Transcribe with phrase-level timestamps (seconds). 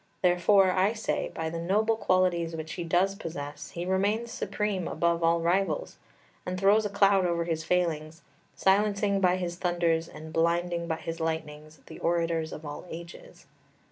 [0.23, 5.23] Therefore, I say, by the noble qualities which he does possess he remains supreme above
[5.23, 5.97] all rivals,
[6.43, 8.23] and throws a cloud over his failings,
[8.55, 13.45] silencing by his thunders and blinding by his lightnings the orators of all ages.